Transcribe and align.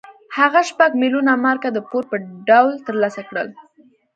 هغه 0.37 0.61
شپږ 0.69 0.91
میلیونه 1.01 1.33
مارکه 1.45 1.69
د 1.73 1.79
پور 1.89 2.03
په 2.11 2.15
ډول 2.49 2.75
ترلاسه 2.87 3.21
کړل. 3.29 3.47